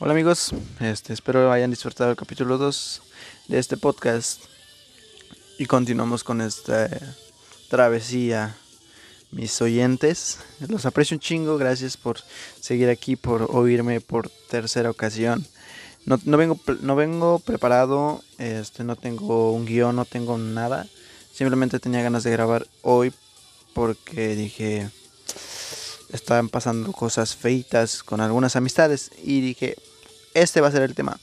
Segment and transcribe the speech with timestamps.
[0.00, 3.02] Hola amigos, este, espero hayan disfrutado el capítulo 2
[3.48, 4.44] de este podcast
[5.58, 6.88] y continuamos con esta
[7.68, 8.56] travesía.
[9.32, 10.38] Mis oyentes,
[10.68, 12.20] los aprecio un chingo, gracias por
[12.60, 15.44] seguir aquí, por oírme por tercera ocasión.
[16.06, 20.86] No, no vengo, no vengo preparado, este, no tengo un guion, no tengo nada.
[21.32, 23.12] Simplemente tenía ganas de grabar hoy
[23.74, 24.90] porque dije,
[26.12, 29.76] estaban pasando cosas feitas con algunas amistades y dije,
[30.42, 31.18] este va a ser el tema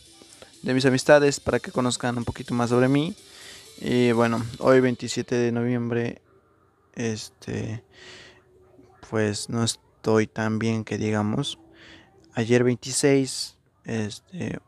[0.62, 3.16] de mis amistades para que conozcan un poquito más sobre mí.
[3.80, 6.22] Y bueno, hoy 27 de noviembre,
[6.96, 7.84] este,
[9.09, 11.59] pues no estoy tan bien que digamos.
[12.34, 14.59] Ayer 26, este,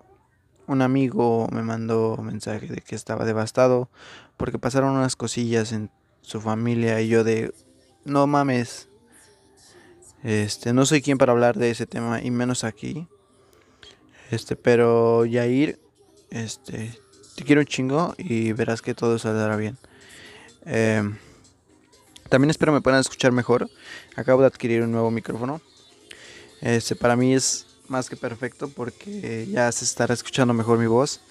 [0.65, 3.89] un amigo me mandó mensaje de que estaba devastado
[4.37, 5.91] porque pasaron unas cosillas en
[6.21, 7.53] su familia y yo de,
[8.05, 8.87] no mames,
[10.23, 13.07] este, no soy quien para hablar de ese tema y menos aquí.
[14.31, 15.79] Este, pero Yair,
[16.29, 16.97] este,
[17.35, 19.77] te quiero un chingo y verás que todo saldrá bien.
[20.65, 21.17] Em,
[22.29, 23.69] también espero me puedan escuchar mejor.
[24.15, 25.61] Acabo de adquirir un nuevo micrófono.
[26.61, 31.21] Este, para mí es más que perfecto porque ya se estará escuchando mejor mi voz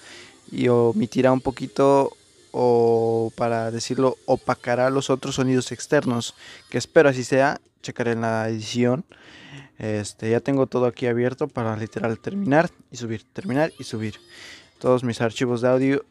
[0.51, 2.17] y omitirá un poquito
[2.53, 6.35] o para decirlo opacará los otros sonidos externos
[6.71, 9.05] que espero así sea checaré en la edición
[9.79, 14.17] este, ya tengo todo aquí abierto para literal terminar y subir, terminar y subir.
[14.79, 16.05] Todos mis archivos de audio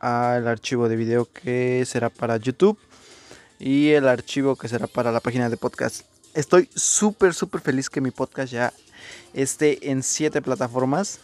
[0.00, 2.78] al archivo de video que será para YouTube
[3.58, 6.04] y el archivo que será para la página de podcast.
[6.34, 8.72] Estoy súper, súper feliz que mi podcast ya
[9.34, 11.20] esté en siete plataformas.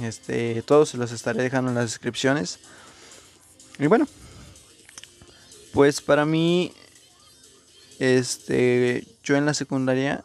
[0.00, 2.58] Este, todos se los estaré dejando en las descripciones.
[3.78, 4.08] Y bueno,
[5.72, 6.72] pues para mí,
[7.98, 10.24] este, yo en la secundaria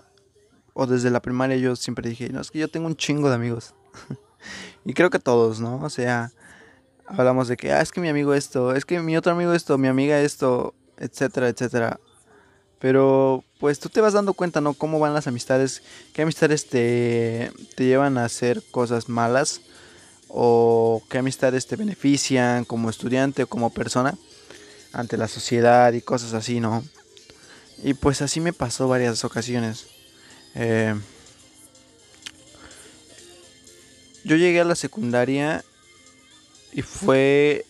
[0.73, 3.35] o desde la primaria yo siempre dije, no, es que yo tengo un chingo de
[3.35, 3.73] amigos.
[4.85, 5.81] y creo que todos, ¿no?
[5.83, 6.31] O sea,
[7.05, 9.77] hablamos de que, ah, es que mi amigo esto, es que mi otro amigo esto,
[9.77, 11.99] mi amiga esto, etcétera, etcétera.
[12.79, 14.73] Pero pues tú te vas dando cuenta, ¿no?
[14.73, 19.61] Cómo van las amistades, qué amistades te, te llevan a hacer cosas malas
[20.27, 24.17] o qué amistades te benefician como estudiante o como persona
[24.93, 26.83] ante la sociedad y cosas así, ¿no?
[27.83, 29.87] Y pues así me pasó varias ocasiones.
[30.55, 30.95] Eh,
[34.23, 35.63] yo llegué a la secundaria
[36.73, 37.65] y fue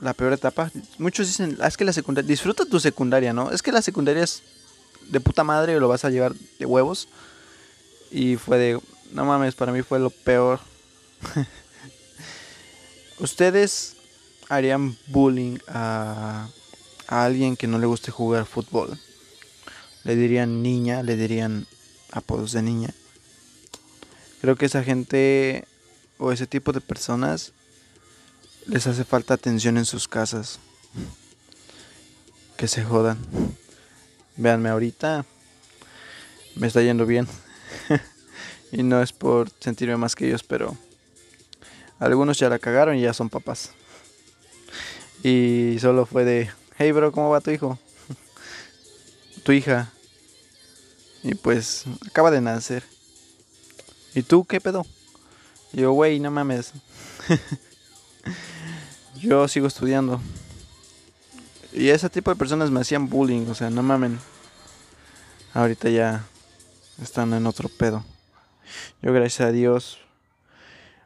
[0.00, 0.70] la peor etapa.
[0.98, 3.50] Muchos dicen, ah, es que la secundaria, disfruta tu secundaria, ¿no?
[3.50, 4.42] Es que la secundaria es
[5.08, 7.08] de puta madre y lo vas a llevar de huevos.
[8.10, 8.80] Y fue de,
[9.12, 10.60] no mames, para mí fue lo peor.
[13.18, 13.96] ¿Ustedes
[14.48, 16.48] harían bullying a,
[17.06, 18.98] a alguien que no le guste jugar fútbol?
[20.02, 21.66] Le dirían niña, le dirían
[22.12, 22.90] apodos de niña.
[24.40, 25.66] Creo que esa gente
[26.18, 27.52] o ese tipo de personas
[28.66, 30.58] les hace falta atención en sus casas.
[32.56, 33.18] Que se jodan.
[34.36, 35.24] Véanme ahorita.
[36.54, 37.26] Me está yendo bien.
[38.72, 40.76] y no es por sentirme más que ellos, pero
[41.98, 43.70] algunos ya la cagaron y ya son papás.
[45.22, 47.78] Y solo fue de, hey bro, ¿cómo va tu hijo?
[49.44, 49.92] tu hija.
[51.22, 52.82] Y pues acaba de nacer.
[54.14, 54.84] ¿Y tú qué pedo?
[55.72, 56.72] yo, güey, no mames.
[59.20, 60.20] yo sigo estudiando.
[61.72, 64.18] Y ese tipo de personas me hacían bullying, o sea, no mamen.
[65.54, 66.24] Ahorita ya
[67.00, 68.04] están en otro pedo.
[69.00, 69.98] Yo gracias a Dios,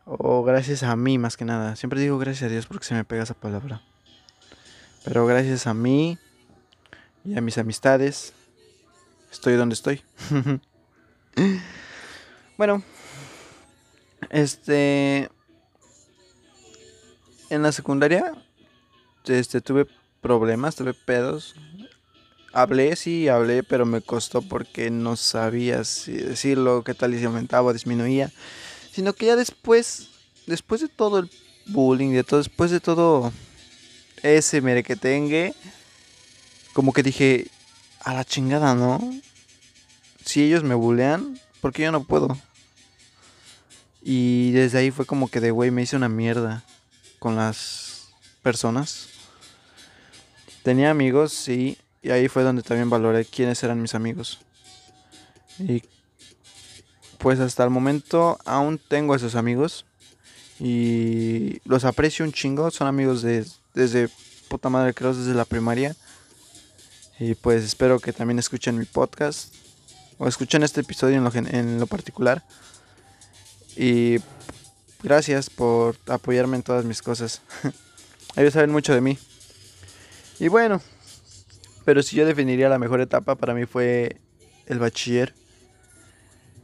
[0.04, 1.76] o gracias a mí más que nada.
[1.76, 3.82] Siempre digo gracias a Dios porque se me pega esa palabra.
[5.04, 6.18] Pero gracias a mí
[7.24, 8.32] y a mis amistades
[9.30, 10.02] estoy donde estoy.
[12.58, 12.82] bueno,
[14.30, 15.30] este
[17.48, 18.32] en la secundaria
[19.34, 19.86] este tuve
[20.20, 21.54] problemas, tuve pedos.
[22.52, 27.24] Hablé, sí, hablé, pero me costó porque no sabía si decirlo, qué tal y si
[27.24, 28.32] aumentaba o disminuía.
[28.92, 30.08] Sino que ya después,
[30.46, 31.30] después de todo el
[31.66, 33.32] bullying, de todo, después de todo
[34.22, 35.54] ese merequetengue,
[36.72, 37.48] como que dije,
[38.00, 39.00] a la chingada, ¿no?
[40.26, 42.36] Si ellos me bulean, ¿por qué yo no puedo?
[44.02, 46.64] Y desde ahí fue como que de güey me hice una mierda
[47.20, 48.08] con las
[48.42, 49.08] personas.
[50.64, 54.40] Tenía amigos, sí, y ahí fue donde también valoré quiénes eran mis amigos.
[55.60, 55.84] Y
[57.18, 59.86] pues hasta el momento aún tengo a esos amigos
[60.58, 64.08] y los aprecio un chingo, son amigos de, desde
[64.48, 65.94] puta madre creo desde la primaria.
[67.20, 69.54] Y pues espero que también escuchen mi podcast.
[70.18, 72.42] O escuchen este episodio en lo, en lo particular.
[73.76, 74.16] Y
[75.02, 77.42] gracias por apoyarme en todas mis cosas.
[78.36, 79.18] Ellos saben mucho de mí.
[80.38, 80.80] Y bueno,
[81.84, 84.16] pero si yo definiría la mejor etapa para mí fue
[84.66, 85.34] el bachiller.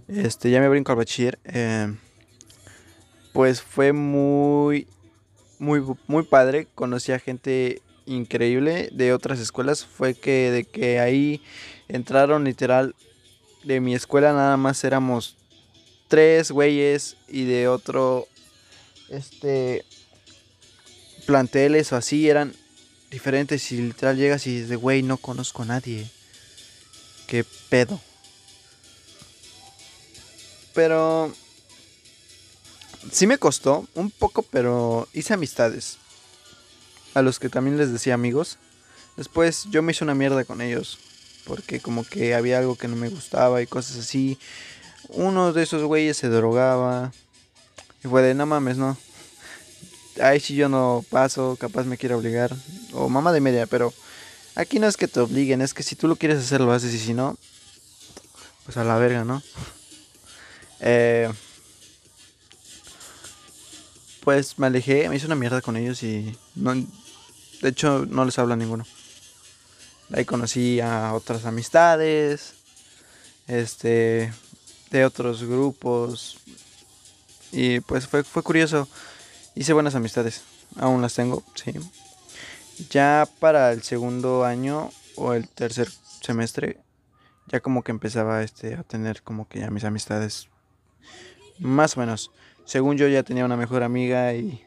[0.08, 1.38] Este, ya me brinco al bachiller.
[1.44, 1.94] Eh,
[3.32, 4.86] pues fue muy,
[5.58, 6.66] muy, muy padre.
[6.74, 9.84] Conocí a gente increíble de otras escuelas.
[9.84, 11.42] Fue que de que ahí
[11.88, 12.94] entraron literal
[13.64, 15.36] de mi escuela nada más éramos
[16.08, 18.26] tres güeyes y de otro
[19.08, 19.84] este
[21.26, 22.54] planteles o así eran
[23.10, 26.10] diferentes y literal llegas y dices, güey, no conozco a nadie.
[27.26, 28.00] ¿Qué pedo?
[30.74, 31.32] Pero
[33.10, 35.98] sí me costó un poco, pero hice amistades.
[37.14, 38.58] A los que también les decía amigos.
[39.16, 40.98] Después yo me hice una mierda con ellos.
[41.46, 44.38] Porque como que había algo que no me gustaba y cosas así.
[45.08, 47.12] Uno de esos güeyes se drogaba.
[48.04, 48.96] Y fue de, no mames, no.
[50.20, 52.54] Ahí si yo no paso, capaz me quiere obligar.
[52.92, 53.92] O mamá de media, pero
[54.54, 56.92] aquí no es que te obliguen, es que si tú lo quieres hacer, lo haces.
[56.94, 57.36] Y si no,
[58.64, 59.42] pues a la verga, ¿no?
[60.80, 61.30] Eh,
[64.22, 68.38] pues me alejé, me hice una mierda con ellos y no, de hecho no les
[68.38, 68.84] hablo a ninguno.
[70.12, 72.54] Ahí conocí a otras amistades,
[73.46, 74.32] este,
[74.90, 76.38] de otros grupos
[77.50, 78.88] y pues fue, fue curioso.
[79.54, 80.42] Hice buenas amistades,
[80.76, 81.72] aún las tengo, sí.
[82.90, 85.88] Ya para el segundo año o el tercer
[86.20, 86.78] semestre,
[87.48, 90.48] ya como que empezaba este, a tener como que ya mis amistades,
[91.58, 92.30] más o menos.
[92.64, 94.64] Según yo ya tenía una mejor amiga y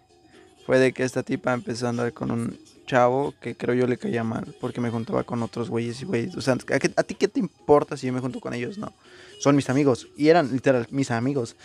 [0.66, 3.98] fue de que esta tipa empezó a andar con un chavo que creo yo le
[3.98, 6.36] caía mal porque me juntaba con otros güeyes y güeyes.
[6.36, 8.78] O sea, ¿a, ti qué te importa si yo me junto con ellos?
[8.78, 8.94] No.
[9.40, 10.08] Son mis amigos.
[10.16, 11.56] Y eran literal mis amigos.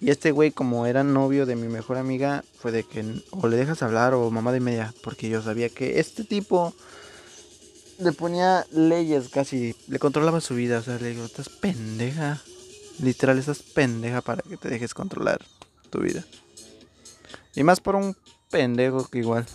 [0.00, 3.56] Y este güey, como era novio de mi mejor amiga, fue de que o le
[3.56, 4.94] dejas hablar o mamá de media.
[5.02, 6.74] Porque yo sabía que este tipo
[7.98, 9.74] le ponía leyes casi.
[9.88, 10.78] Le controlaba su vida.
[10.78, 12.40] O sea, le digo, estás pendeja.
[13.00, 15.44] Literal, estás pendeja para que te dejes controlar
[15.90, 16.24] tu vida.
[17.54, 18.16] Y más por un
[18.50, 19.46] pendejo que igual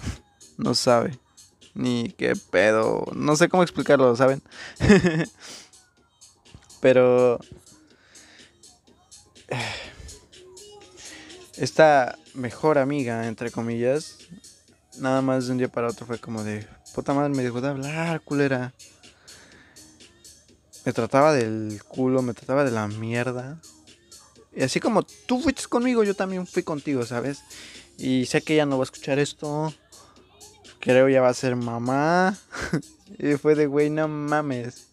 [0.57, 1.19] no sabe
[1.73, 3.05] ni qué pedo.
[3.15, 4.41] No sé cómo explicarlo, ¿saben?
[6.81, 7.39] Pero
[11.57, 14.17] esta mejor amiga, entre comillas,
[14.97, 17.69] nada más de un día para otro fue como de, puta madre, me dejó de
[17.69, 18.73] hablar, culera.
[20.85, 23.61] Me trataba del culo, me trataba de la mierda.
[24.53, 27.39] Y así como tú fuiste conmigo, yo también fui contigo, ¿sabes?
[27.97, 29.73] Y sé que ella no va a escuchar esto.
[30.83, 32.37] Creo ya va a ser mamá.
[33.17, 34.89] y fue de, güey, no mames.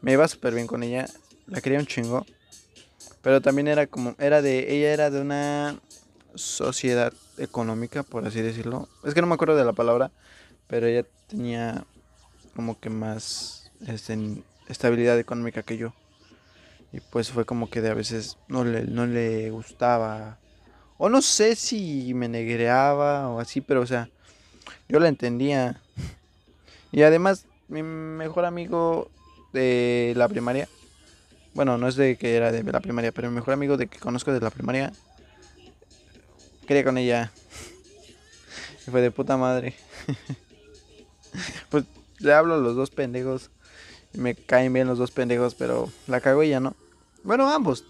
[0.00, 1.06] Me iba súper bien con ella.
[1.46, 2.24] La quería un chingo.
[3.20, 5.78] Pero también era como, era de, ella era de una
[6.34, 8.88] sociedad económica, por así decirlo.
[9.04, 10.10] Es que no me acuerdo de la palabra,
[10.66, 11.84] pero ella tenía
[12.56, 15.92] como que más este, estabilidad económica que yo.
[16.94, 20.38] Y pues fue como que de a veces no le, no le gustaba.
[20.96, 24.08] O no sé si me negreaba o así, pero o sea,
[24.88, 25.80] yo la entendía.
[26.92, 29.10] Y además, mi mejor amigo
[29.52, 30.68] de la primaria,
[31.54, 33.98] bueno, no es de que era de la primaria, pero mi mejor amigo de que
[33.98, 34.92] conozco de la primaria,
[36.66, 37.32] quería con ella.
[38.86, 39.74] Y fue de puta madre.
[41.70, 41.84] pues
[42.18, 43.50] le hablo a los dos pendejos
[44.12, 46.74] me caen bien los dos pendejos, pero la cago ella, ¿no?
[47.22, 47.84] Bueno, ambos.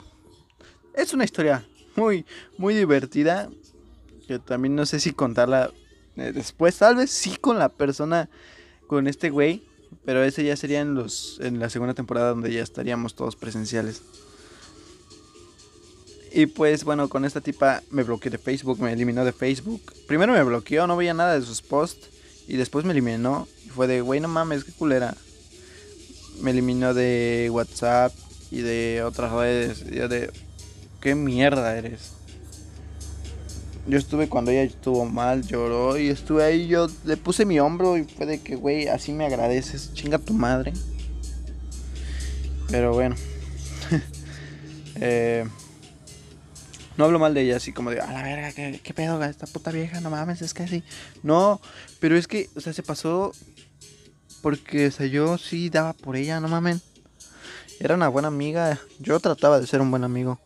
[0.95, 1.65] Es una historia
[1.97, 2.27] muy,
[2.59, 3.49] muy divertida.
[4.27, 5.71] Que también no sé si contarla
[6.17, 6.77] después.
[6.77, 8.29] Tal vez sí con la persona,
[8.87, 9.63] con este güey.
[10.05, 14.03] Pero ese ya sería en, los, en la segunda temporada donde ya estaríamos todos presenciales.
[16.33, 19.83] Y pues bueno, con esta tipa me bloqueó de Facebook, me eliminó de Facebook.
[20.07, 22.09] Primero me bloqueó, no veía nada de sus posts.
[22.47, 23.49] Y después me eliminó.
[23.67, 25.17] Y fue de, güey, no mames, qué culera
[26.41, 28.13] me eliminó de WhatsApp
[28.51, 29.85] y de otras redes.
[29.87, 30.31] Y de,
[31.01, 32.13] ¿qué mierda eres?
[33.91, 37.99] Yo estuve cuando ella estuvo mal, lloró y estuve ahí, yo le puse mi hombro
[37.99, 40.73] y fue de que, güey, así me agradeces, chinga tu madre.
[42.71, 43.17] Pero bueno.
[44.95, 45.45] eh,
[46.97, 49.73] no hablo mal de ella, así como de, a la verga, ¿qué, pedo, esta puta
[49.73, 50.01] vieja?
[50.01, 50.85] No mames, es que así.
[51.25, 51.61] No,
[51.99, 53.33] pero es que, o sea, se pasó
[54.41, 56.81] porque, o sea, yo sí daba por ella, no mamen.
[57.81, 58.79] Era una buena amiga.
[59.01, 60.39] Yo trataba de ser un buen amigo.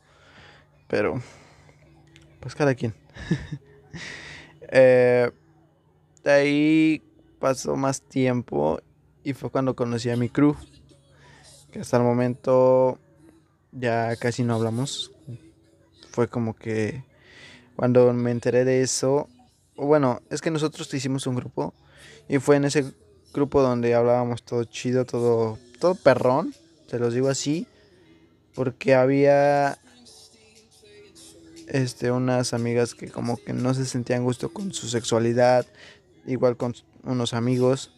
[0.88, 1.22] Pero,
[2.40, 3.03] pues cada quien.
[4.72, 5.30] eh,
[6.22, 7.02] de ahí
[7.38, 8.80] pasó más tiempo
[9.22, 10.56] y fue cuando conocí a mi crew.
[11.70, 12.98] Que hasta el momento
[13.72, 15.12] ya casi no hablamos.
[16.10, 17.02] Fue como que
[17.76, 19.28] Cuando me enteré de eso,
[19.76, 21.74] bueno, es que nosotros hicimos un grupo
[22.28, 22.94] y fue en ese
[23.32, 26.54] grupo donde hablábamos todo chido, todo, todo perrón,
[26.86, 27.66] se los digo así,
[28.54, 29.76] porque había
[31.68, 35.66] este, unas amigas que como que no se sentían gusto con su sexualidad,
[36.26, 37.90] igual con unos amigos.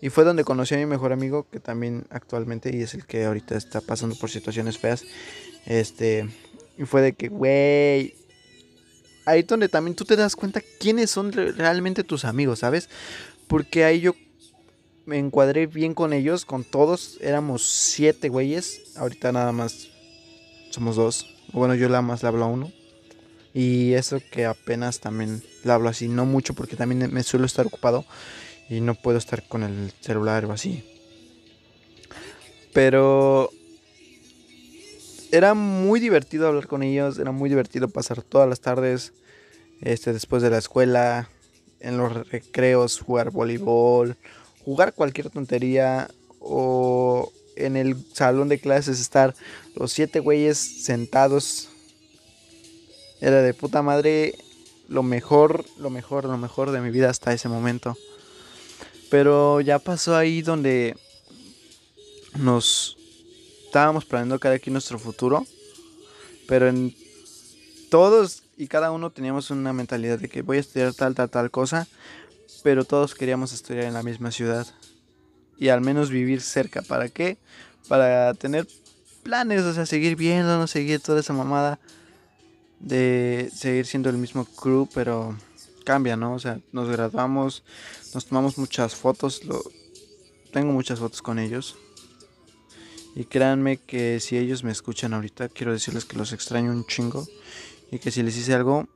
[0.00, 3.24] Y fue donde conocí a mi mejor amigo, que también actualmente, y es el que
[3.24, 5.04] ahorita está pasando por situaciones feas.
[5.66, 6.28] Este,
[6.78, 8.14] y fue de que, güey,
[9.26, 12.88] ahí donde también tú te das cuenta quiénes son realmente tus amigos, ¿sabes?
[13.46, 14.14] Porque ahí yo
[15.04, 17.18] me encuadré bien con ellos, con todos.
[17.20, 18.96] Éramos siete güeyes.
[18.96, 19.88] Ahorita nada más
[20.70, 21.36] somos dos.
[21.52, 22.72] Bueno, yo la más le hablo a uno.
[23.52, 27.66] Y eso que apenas también le hablo así, no mucho porque también me suelo estar
[27.66, 28.04] ocupado
[28.68, 30.84] y no puedo estar con el celular o así.
[32.72, 33.50] Pero
[35.32, 39.12] era muy divertido hablar con ellos, era muy divertido pasar todas las tardes
[39.80, 41.28] este después de la escuela,
[41.80, 44.16] en los recreos jugar voleibol,
[44.64, 49.34] jugar cualquier tontería o en el salón de clases estar
[49.74, 51.68] los siete güeyes sentados
[53.20, 54.34] era de puta madre
[54.88, 57.96] lo mejor, lo mejor, lo mejor de mi vida hasta ese momento.
[59.10, 60.96] Pero ya pasó ahí donde
[62.38, 62.96] nos
[63.66, 65.46] estábamos planeando cada quien nuestro futuro.
[66.48, 66.94] Pero en
[67.90, 71.50] todos y cada uno teníamos una mentalidad de que voy a estudiar tal, tal, tal
[71.50, 71.86] cosa.
[72.62, 74.66] Pero todos queríamos estudiar en la misma ciudad.
[75.56, 76.82] Y al menos vivir cerca.
[76.82, 77.38] ¿Para qué?
[77.88, 78.66] Para tener
[79.22, 81.78] planes, o sea, seguir viéndonos, seguir toda esa mamada
[82.80, 85.36] de seguir siendo el mismo crew, pero
[85.84, 86.34] cambia, ¿no?
[86.34, 87.62] O sea, nos graduamos,
[88.14, 89.62] nos tomamos muchas fotos, lo,
[90.52, 91.76] tengo muchas fotos con ellos.
[93.14, 97.26] Y créanme que si ellos me escuchan ahorita, quiero decirles que los extraño un chingo.
[97.90, 98.88] Y que si les hice algo,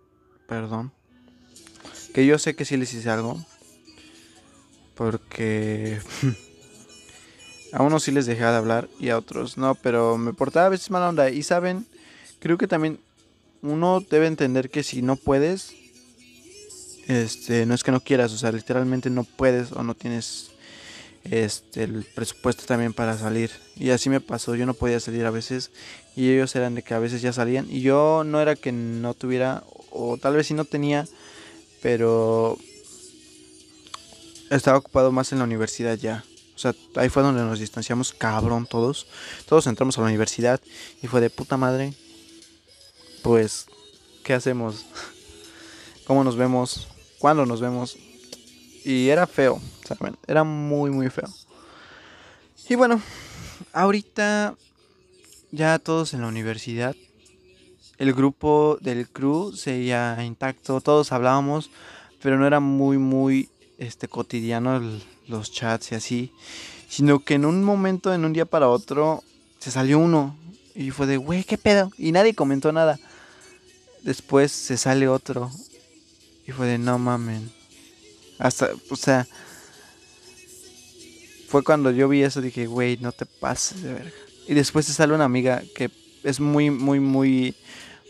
[0.47, 0.93] perdón.
[2.13, 3.45] Que yo sé que si les hice algo.
[4.95, 5.99] Porque
[7.73, 9.75] a unos sí les dejé de hablar y a otros no.
[9.75, 11.31] Pero me portaba a veces mala onda.
[11.31, 11.87] Y saben,
[12.39, 13.01] creo que también
[13.65, 15.75] uno debe entender que si no puedes,
[17.09, 20.51] este, no es que no quieras, o sea, literalmente no puedes o no tienes
[21.25, 23.51] este, el presupuesto también para salir.
[23.77, 25.71] Y así me pasó, yo no podía salir a veces
[26.15, 29.15] y ellos eran de que a veces ya salían y yo no era que no
[29.15, 31.07] tuviera o tal vez sí no tenía,
[31.81, 32.59] pero
[34.51, 36.23] estaba ocupado más en la universidad ya.
[36.55, 39.07] O sea, ahí fue donde nos distanciamos cabrón todos.
[39.47, 40.61] Todos entramos a la universidad
[41.03, 41.95] y fue de puta madre
[43.25, 43.67] pues,
[44.23, 44.85] ¿qué hacemos?
[46.07, 46.87] ¿Cómo nos vemos?
[47.19, 47.97] ¿Cuándo nos vemos?
[48.85, 50.19] Y era feo, ¿saben?
[50.27, 51.29] Era muy, muy feo.
[52.69, 53.01] Y bueno,
[53.73, 54.55] ahorita
[55.53, 56.95] ya todos en la universidad.
[57.97, 61.71] El grupo del crew seguía intacto, todos hablábamos,
[62.23, 64.83] pero no era muy, muy este, cotidiano
[65.29, 66.33] los chats y así.
[66.91, 69.25] Sino que en un momento, en un día para otro,
[69.61, 70.37] se salió uno.
[70.75, 71.91] Y fue de, güey, ¿qué pedo?
[71.97, 72.99] Y nadie comentó nada.
[74.05, 75.51] Después se sale otro.
[76.47, 77.51] Y fue de no mamen.
[78.39, 79.27] Hasta, o sea.
[81.49, 84.13] Fue cuando yo vi eso, dije, güey, no te pases de verga.
[84.47, 85.91] Y después se sale una amiga que
[86.23, 87.55] es muy, muy, muy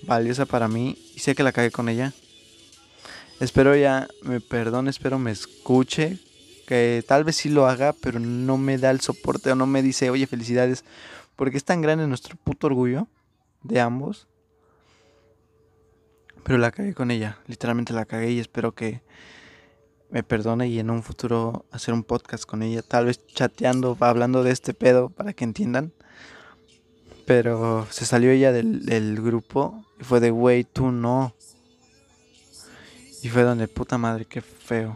[0.02, 0.98] valiosa para mí.
[1.14, 2.12] Y sé que la cagué con ella.
[3.38, 6.18] Espero ya me perdone, espero me escuche.
[6.66, 9.82] Que tal vez sí lo haga, pero no me da el soporte o no me
[9.82, 10.84] dice, oye, felicidades.
[11.36, 13.06] Porque es tan grande nuestro puto orgullo
[13.62, 14.26] de ambos
[16.44, 19.00] pero la cagué con ella, literalmente la cagué y espero que
[20.10, 24.44] me perdone y en un futuro hacer un podcast con ella, tal vez chateando, hablando
[24.44, 25.92] de este pedo para que entiendan.
[27.26, 31.34] Pero se salió ella del, grupo y fue de, güey, tú no.
[33.22, 34.94] Y fue donde, puta madre, qué feo.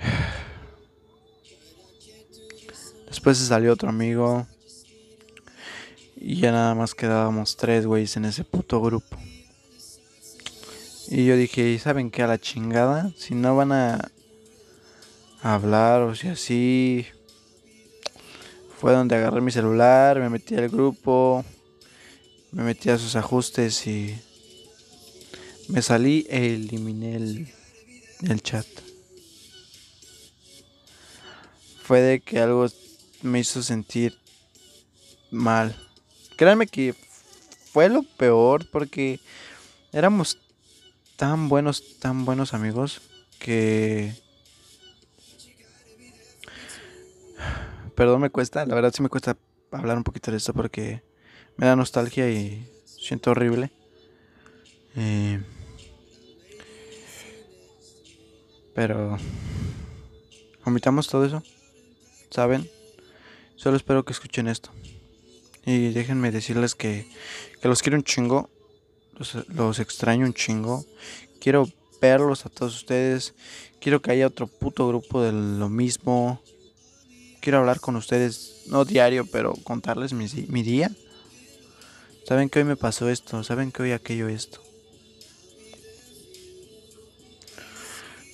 [3.06, 4.48] Después se salió otro amigo.
[6.32, 9.18] Y ya nada más quedábamos tres güeyes en ese puto grupo.
[11.08, 12.22] Y yo dije, ¿saben qué?
[12.22, 13.12] A la chingada.
[13.18, 14.10] Si no van a
[15.42, 17.06] hablar o si así.
[18.80, 21.44] Fue donde agarré mi celular, me metí al grupo,
[22.50, 24.18] me metí a sus ajustes y
[25.68, 27.48] me salí e eliminé el,
[28.22, 28.66] el chat.
[31.82, 32.66] Fue de que algo
[33.20, 34.18] me hizo sentir
[35.30, 35.76] mal.
[36.42, 36.92] Créanme que
[37.72, 39.20] fue lo peor porque
[39.92, 40.38] éramos
[41.14, 43.00] tan buenos, tan buenos amigos
[43.38, 44.12] que...
[47.94, 49.36] Perdón, me cuesta, la verdad sí me cuesta
[49.70, 51.04] hablar un poquito de esto porque
[51.56, 53.70] me da nostalgia y Siento horrible.
[54.96, 55.40] Eh,
[58.74, 59.16] pero
[60.64, 61.40] omitamos todo eso.
[62.32, 62.68] ¿Saben?
[63.54, 64.72] Solo espero que escuchen esto.
[65.64, 67.06] Y déjenme decirles que,
[67.60, 68.50] que los quiero un chingo.
[69.16, 70.84] Los, los extraño un chingo.
[71.40, 71.68] Quiero
[72.00, 73.34] verlos a todos ustedes.
[73.80, 76.42] Quiero que haya otro puto grupo de lo mismo.
[77.40, 80.90] Quiero hablar con ustedes, no diario, pero contarles mi, mi día.
[82.26, 84.62] Saben que hoy me pasó esto, saben que hoy aquello esto.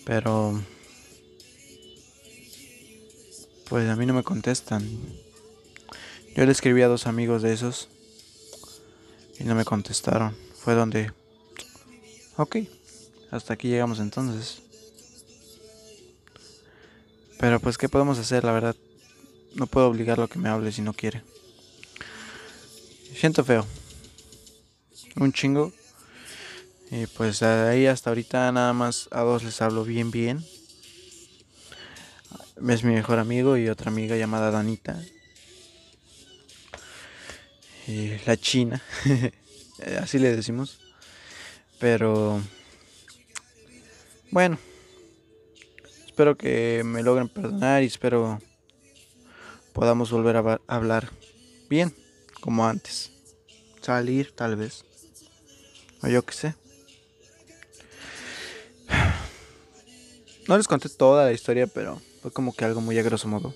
[0.05, 0.63] Pero...
[3.69, 4.87] Pues a mí no me contestan.
[6.39, 7.89] Yo le escribí a dos amigos de esos
[9.41, 10.37] y no me contestaron.
[10.55, 11.11] Fue donde...
[12.37, 12.59] Ok,
[13.33, 14.63] hasta aquí llegamos entonces.
[17.41, 18.45] Pero pues, ¿qué podemos hacer?
[18.45, 18.77] La verdad,
[19.57, 21.25] no puedo obligarlo a que me hable si no quiere.
[23.17, 23.67] Siento feo.
[25.17, 25.73] Un chingo.
[26.93, 30.47] Y pues ahí hasta ahorita nada más a dos les hablo bien bien.
[32.69, 35.03] Es mi mejor amigo y otra amiga llamada Danita.
[37.89, 38.83] Y la China.
[40.01, 40.79] Así le decimos.
[41.81, 42.43] Pero...
[44.31, 44.59] Bueno.
[46.05, 48.41] Espero que me logren perdonar y espero
[49.73, 51.09] podamos volver a hablar
[51.71, 51.95] bien,
[52.41, 53.13] como antes.
[53.81, 54.85] Salir, tal vez.
[56.03, 56.55] O yo qué sé.
[60.49, 63.55] No les conté toda la historia, pero fue como que algo muy a grosso modo.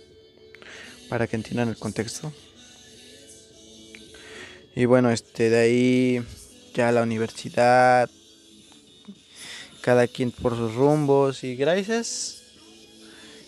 [1.09, 2.31] Para que entiendan el contexto.
[4.75, 6.25] Y bueno, este de ahí
[6.75, 8.09] ya la universidad.
[9.83, 11.45] Cada quien por sus rumbos.
[11.45, 12.43] Y gracias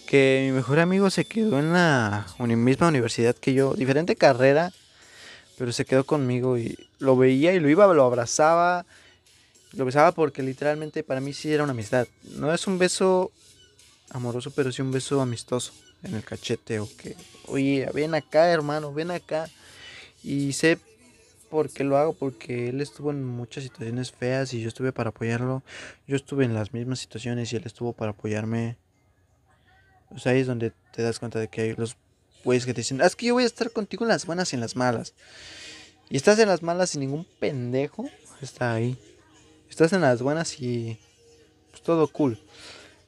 [0.06, 4.72] que mi mejor amigo se quedó en la misma universidad que yo, diferente carrera,
[5.56, 8.84] pero se quedó conmigo y lo veía y lo iba, lo abrazaba,
[9.72, 12.06] lo besaba porque literalmente para mí sí era una amistad.
[12.36, 13.32] No es un beso
[14.10, 18.92] amoroso, pero sí un beso amistoso en el cachete o que, oye, ven acá hermano,
[18.92, 19.48] ven acá.
[20.22, 20.78] Y sé
[21.54, 25.10] por qué lo hago, porque él estuvo en muchas situaciones feas y yo estuve para
[25.10, 25.62] apoyarlo.
[26.06, 28.76] Yo estuve en las mismas situaciones y él estuvo para apoyarme
[30.10, 31.96] o sea, ahí es donde te das cuenta de que hay los
[32.44, 34.52] güeyes que te dicen, ah, es que yo voy a estar contigo en las buenas
[34.52, 35.14] y en las malas.
[36.08, 38.08] Y estás en las malas y ningún pendejo
[38.40, 38.96] está ahí.
[39.68, 40.98] Estás en las buenas y
[41.70, 42.38] pues, todo cool.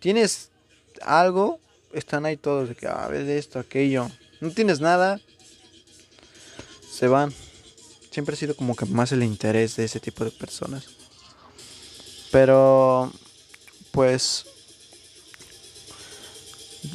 [0.01, 0.51] Tienes
[1.03, 1.61] algo,
[1.93, 4.11] están ahí todos de que, ah, ves esto, aquello.
[4.41, 5.21] No tienes nada,
[6.91, 7.33] se van.
[8.17, 10.87] Siempre ha sido como que más el interés de ese tipo de personas.
[12.33, 13.13] Pero,
[13.91, 14.47] pues,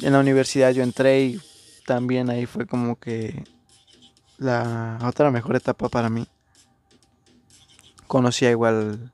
[0.00, 1.40] en la universidad yo entré y
[1.86, 3.44] también ahí fue como que
[4.36, 6.26] la otra mejor etapa para mí.
[8.08, 9.12] Conocía igual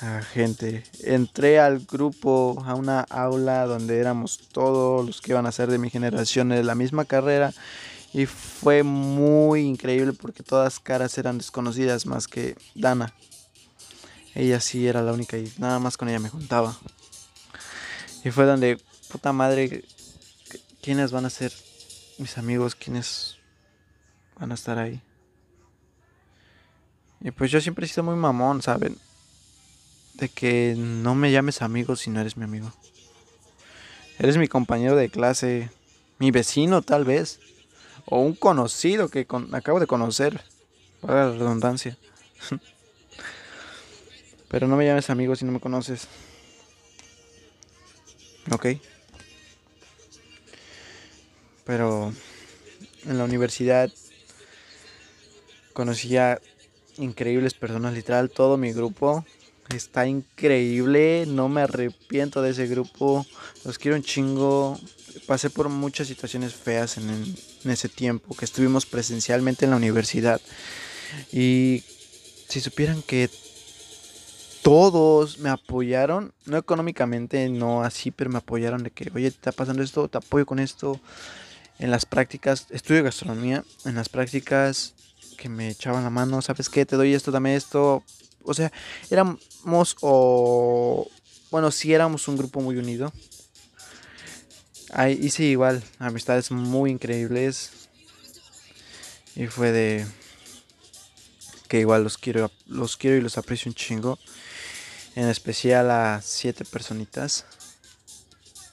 [0.00, 0.84] a gente.
[1.04, 5.78] Entré al grupo, a una aula donde éramos todos los que iban a ser de
[5.78, 7.54] mi generación de la misma carrera.
[8.12, 13.14] Y fue muy increíble porque todas caras eran desconocidas más que Dana.
[14.34, 16.78] Ella sí era la única y nada más con ella me juntaba.
[18.24, 18.78] Y fue donde
[19.10, 19.84] puta madre,
[20.82, 21.52] ¿quiénes van a ser
[22.18, 22.74] mis amigos?
[22.74, 23.36] ¿Quiénes
[24.38, 25.02] van a estar ahí?
[27.20, 28.96] Y pues yo siempre he sido muy mamón, ¿saben?
[30.14, 32.72] De que no me llames amigo si no eres mi amigo.
[34.18, 35.70] Eres mi compañero de clase,
[36.18, 37.40] mi vecino tal vez,
[38.10, 40.42] o un conocido que acabo de conocer,
[41.00, 41.96] para la redundancia.
[44.48, 46.08] Pero no me llames amigo si no me conoces.
[48.50, 48.66] ¿Ok?
[51.64, 52.12] Pero
[53.04, 53.90] en la universidad
[55.74, 56.40] conocí a
[56.96, 59.24] increíbles personas, literal, todo mi grupo
[59.76, 63.26] está increíble, no me arrepiento de ese grupo,
[63.64, 64.78] los quiero un chingo,
[65.26, 70.40] pasé por muchas situaciones feas en, en, ese tiempo que estuvimos presencialmente en la universidad
[71.32, 71.84] y
[72.48, 73.30] si supieran que
[74.62, 79.52] todos me apoyaron, no económicamente, no así, pero me apoyaron de que, oye, te está
[79.52, 81.00] pasando esto, te apoyo con esto,
[81.78, 84.94] en las prácticas, estudio gastronomía, en las prácticas
[85.38, 86.84] que me echaban la mano, ¿sabes qué?
[86.84, 88.02] Te doy esto, dame esto.
[88.42, 88.72] O sea,
[89.10, 91.08] éramos o...
[91.50, 93.12] Bueno, sí éramos un grupo muy unido.
[94.90, 97.88] Ahí hice igual amistades muy increíbles.
[99.36, 100.06] Y fue de
[101.68, 104.18] que igual los quiero, los quiero y los aprecio un chingo.
[105.14, 107.44] En especial a siete personitas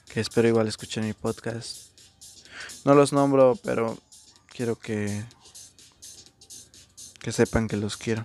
[0.08, 1.88] que espero igual escuchen mi podcast.
[2.84, 3.98] No los nombro, pero
[4.48, 5.24] quiero que
[7.26, 8.24] que sepan que los quiero.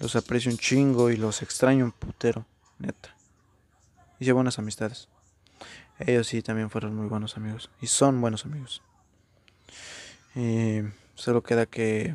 [0.00, 2.44] Los aprecio un chingo y los extraño un putero,
[2.80, 3.13] neta.
[4.24, 5.10] Hice buenas amistades.
[5.98, 7.68] Ellos sí también fueron muy buenos amigos.
[7.82, 8.80] Y son buenos amigos.
[10.34, 10.80] Y
[11.14, 12.14] solo queda que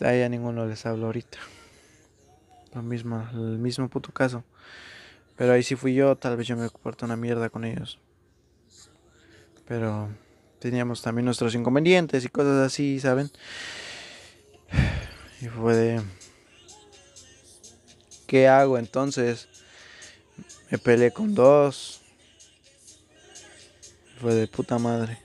[0.00, 1.36] a ninguno les hablo ahorita.
[2.72, 4.42] Lo mismo, el mismo puto caso.
[5.36, 7.98] Pero ahí sí fui yo, tal vez yo me comporto una mierda con ellos.
[9.68, 10.08] Pero
[10.60, 13.30] teníamos también nuestros inconvenientes y cosas así, ¿saben?
[15.42, 16.02] Y fue de...
[18.26, 19.50] ¿Qué hago entonces?
[20.70, 22.00] Me peleé con dos.
[24.20, 25.18] Fue de puta madre.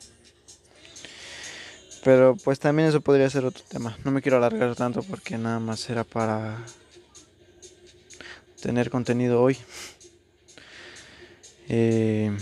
[2.04, 3.97] Pero pues también eso podría ser otro tema.
[4.04, 6.58] No me quiero alargar tanto porque nada más era para
[8.62, 9.58] tener contenido hoy.
[11.67, 12.36] Eh,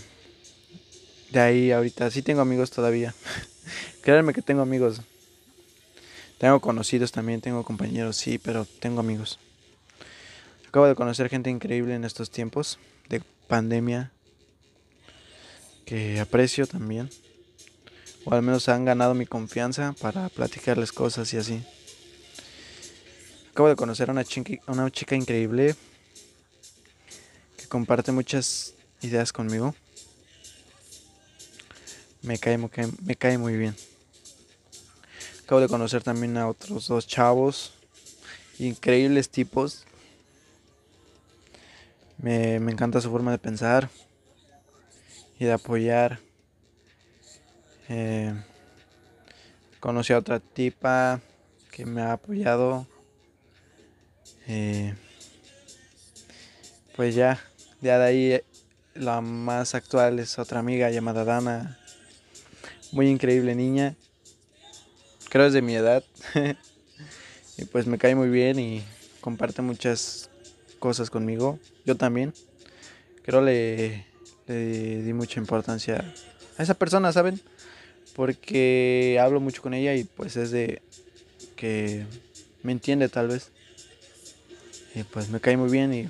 [1.31, 3.13] de ahí ahorita sí tengo amigos todavía.
[4.01, 5.01] Créanme que tengo amigos.
[6.37, 9.39] Tengo conocidos también, tengo compañeros, sí, pero tengo amigos.
[10.77, 12.77] Acabo de conocer gente increíble en estos tiempos
[13.09, 14.11] de pandemia
[15.85, 17.09] que aprecio también
[18.25, 21.65] o al menos han ganado mi confianza para platicarles cosas y así.
[23.49, 25.75] Acabo de conocer a una chica, una chica increíble
[27.57, 29.73] que comparte muchas ideas conmigo.
[32.21, 33.75] Me cae, me cae muy bien.
[35.43, 37.73] Acabo de conocer también a otros dos chavos,
[38.59, 39.83] increíbles tipos.
[42.17, 43.89] Me, me encanta su forma de pensar
[45.39, 46.19] y de apoyar
[47.89, 48.33] eh,
[49.79, 51.21] conocí a otra tipa
[51.71, 52.85] que me ha apoyado.
[54.47, 54.93] Eh,
[56.95, 57.39] pues ya,
[57.81, 58.41] ya de ahí
[58.93, 61.79] la más actual es otra amiga llamada Dana.
[62.91, 63.95] Muy increíble niña.
[65.29, 66.03] Creo es de mi edad.
[67.57, 68.83] y pues me cae muy bien y
[69.21, 70.29] comparte muchas
[70.79, 71.59] cosas conmigo.
[71.87, 72.33] Yo también.
[73.23, 74.05] Creo le,
[74.45, 76.13] le di mucha importancia
[76.57, 77.41] a esa persona, ¿saben?
[78.17, 80.81] porque hablo mucho con ella y pues es de
[81.55, 82.03] que
[82.63, 83.49] me entiende tal vez.
[84.95, 86.09] Y pues me cae muy bien y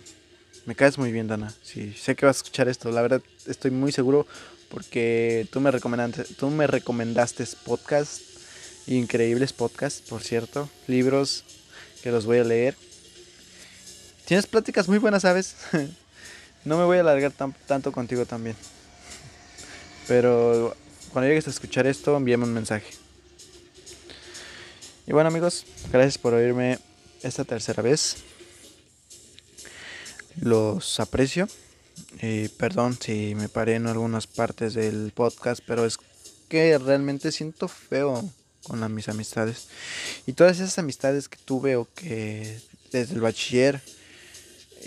[0.65, 1.53] me caes muy bien, Dana.
[1.61, 4.25] Sí, sé que vas a escuchar esto, la verdad estoy muy seguro
[4.69, 8.21] porque tú me recomendaste, tú me recomendaste podcasts,
[8.87, 11.43] increíbles podcasts, por cierto, libros
[12.01, 12.75] que los voy a leer.
[14.27, 15.55] Tienes pláticas muy buenas, ¿sabes?
[16.65, 17.31] no me voy a alargar
[17.65, 18.57] tanto contigo también.
[20.05, 20.75] Pero
[21.13, 22.91] cuando llegues a escuchar esto, envíame un mensaje.
[25.05, 26.77] Y bueno amigos, gracias por oírme
[27.23, 28.17] esta tercera vez.
[30.41, 31.47] Los aprecio.
[32.21, 35.97] Y perdón si me paré en algunas partes del podcast, pero es
[36.49, 38.29] que realmente siento feo
[38.63, 39.69] con mis amistades.
[40.25, 42.59] Y todas esas amistades que tuve o que
[42.91, 43.81] desde el bachiller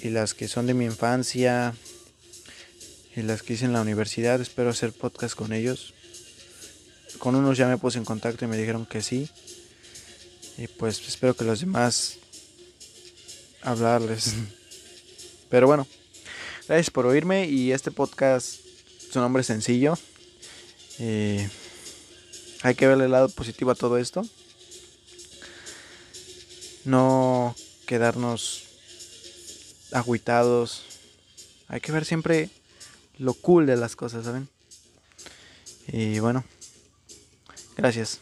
[0.02, 1.74] y las que son de mi infancia
[3.16, 5.94] y las que hice en la universidad, espero hacer podcast con ellos.
[7.18, 9.28] Con unos ya me puse en contacto y me dijeron que sí.
[10.56, 12.18] Y pues espero que los demás
[13.62, 14.34] hablarles.
[15.50, 15.86] Pero bueno,
[16.68, 18.60] gracias por oírme y este podcast,
[19.12, 19.98] su nombre es sencillo.
[20.98, 21.48] Eh,
[22.62, 24.22] hay que verle el lado positivo a todo esto.
[26.84, 28.69] No quedarnos
[29.92, 30.84] agüitados.
[31.68, 32.50] Hay que ver siempre
[33.18, 34.48] lo cool de las cosas, ¿saben?
[35.88, 36.44] Y bueno.
[37.76, 38.20] Gracias.